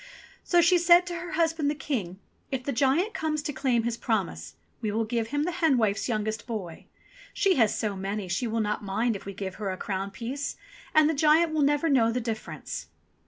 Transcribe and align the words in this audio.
So 0.43 0.61
she 0.61 0.79
said 0.79 1.05
to 1.05 1.13
her 1.17 1.33
husband 1.33 1.69
the 1.69 1.75
King, 1.75 2.17
"If 2.49 2.63
the 2.63 2.71
giant 2.71 3.13
comes 3.13 3.43
to 3.43 3.53
claim 3.53 3.83
his 3.83 3.97
promise, 3.97 4.55
we 4.81 4.91
will 4.91 5.05
give 5.05 5.27
him 5.27 5.43
the 5.43 5.51
hen 5.51 5.77
wife's 5.77 6.09
youngest 6.09 6.47
boy. 6.47 6.87
She 7.35 7.57
has 7.57 7.77
so 7.77 7.95
many 7.95 8.27
she 8.27 8.47
will 8.47 8.61
not 8.61 8.83
mind 8.83 9.15
if 9.15 9.27
we 9.27 9.33
give 9.35 9.53
her 9.61 9.69
a 9.69 9.77
crown 9.77 10.09
piece, 10.09 10.55
and 10.95 11.07
the 11.07 11.13
giant 11.13 11.53
will 11.53 11.61
never 11.61 11.87
know 11.87 12.11
the 12.11 12.19
difference." 12.19 12.87